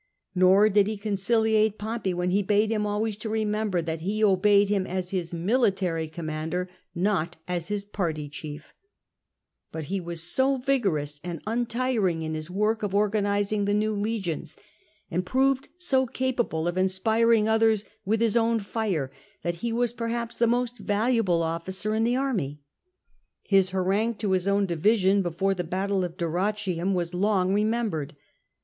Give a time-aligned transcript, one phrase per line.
[0.33, 4.67] Nor did he conciliate Pompey when he bade him always to remember that he obeyed
[4.67, 8.73] him as his military commander, not as his party chief,
[9.71, 14.57] But he was so vigorous and untiring in his work of organising the new legions,
[15.11, 19.11] and proved so capable of inspiring others with his own fire,
[19.43, 22.59] that he was perhaps the most valuable oflScer in the army.
[23.43, 28.15] His harangue to his own division before the battle of Dyrrhachium was long remembered.